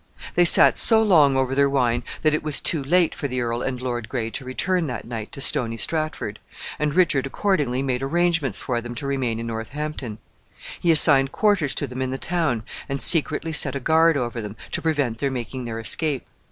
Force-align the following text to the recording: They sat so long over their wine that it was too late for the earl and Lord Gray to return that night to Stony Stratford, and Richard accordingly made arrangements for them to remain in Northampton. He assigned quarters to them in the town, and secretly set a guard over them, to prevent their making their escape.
They 0.33 0.45
sat 0.45 0.79
so 0.79 1.03
long 1.03 1.37
over 1.37 1.53
their 1.53 1.69
wine 1.69 2.03
that 2.23 2.33
it 2.33 2.41
was 2.41 2.59
too 2.59 2.83
late 2.83 3.13
for 3.13 3.27
the 3.27 3.39
earl 3.39 3.61
and 3.61 3.79
Lord 3.79 4.09
Gray 4.09 4.31
to 4.31 4.43
return 4.43 4.87
that 4.87 5.05
night 5.05 5.31
to 5.33 5.41
Stony 5.41 5.77
Stratford, 5.77 6.39
and 6.79 6.95
Richard 6.95 7.27
accordingly 7.27 7.83
made 7.83 8.01
arrangements 8.01 8.57
for 8.57 8.81
them 8.81 8.95
to 8.95 9.05
remain 9.05 9.39
in 9.39 9.45
Northampton. 9.45 10.17
He 10.79 10.91
assigned 10.91 11.31
quarters 11.31 11.75
to 11.75 11.85
them 11.85 12.01
in 12.01 12.09
the 12.09 12.17
town, 12.17 12.63
and 12.89 12.99
secretly 12.99 13.51
set 13.53 13.75
a 13.75 13.79
guard 13.79 14.17
over 14.17 14.41
them, 14.41 14.55
to 14.71 14.81
prevent 14.81 15.19
their 15.19 15.29
making 15.29 15.65
their 15.65 15.79
escape. 15.79 16.25